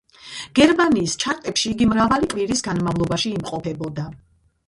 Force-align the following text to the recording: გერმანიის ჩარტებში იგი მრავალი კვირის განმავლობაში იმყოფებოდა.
გერმანიის 0.59 1.13
ჩარტებში 1.23 1.67
იგი 1.73 1.87
მრავალი 1.91 2.31
კვირის 2.33 2.65
განმავლობაში 2.69 3.35
იმყოფებოდა. 3.35 4.07